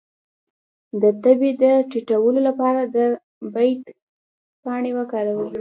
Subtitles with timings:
[1.01, 2.97] د تبې د ټیټولو لپاره د
[3.53, 3.81] بید
[4.63, 5.49] پاڼې وکاروئ